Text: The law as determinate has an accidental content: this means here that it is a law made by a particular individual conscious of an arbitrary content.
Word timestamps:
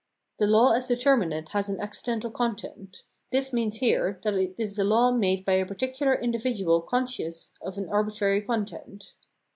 The 0.39 0.47
law 0.47 0.71
as 0.71 0.87
determinate 0.87 1.49
has 1.49 1.69
an 1.69 1.79
accidental 1.79 2.31
content: 2.31 3.03
this 3.31 3.53
means 3.53 3.75
here 3.75 4.19
that 4.23 4.33
it 4.33 4.55
is 4.57 4.79
a 4.79 4.83
law 4.83 5.11
made 5.11 5.45
by 5.45 5.53
a 5.53 5.65
particular 5.67 6.15
individual 6.15 6.81
conscious 6.81 7.51
of 7.61 7.77
an 7.77 7.87
arbitrary 7.87 8.41
content. 8.41 9.13